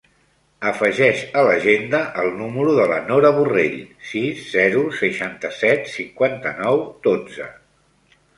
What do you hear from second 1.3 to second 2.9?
a l'agenda el número de